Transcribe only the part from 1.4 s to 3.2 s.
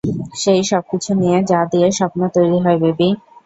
যা দিয়ে স্বপ্ন তৈরি হয়, বেবি।